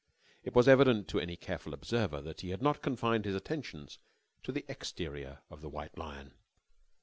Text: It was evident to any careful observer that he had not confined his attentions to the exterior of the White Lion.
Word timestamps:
It 0.43 0.55
was 0.55 0.67
evident 0.67 1.07
to 1.09 1.19
any 1.19 1.35
careful 1.35 1.75
observer 1.75 2.21
that 2.21 2.41
he 2.41 2.49
had 2.49 2.59
not 2.63 2.81
confined 2.81 3.23
his 3.25 3.35
attentions 3.35 3.99
to 4.41 4.51
the 4.51 4.65
exterior 4.67 5.43
of 5.51 5.61
the 5.61 5.69
White 5.69 5.95
Lion. 5.95 6.33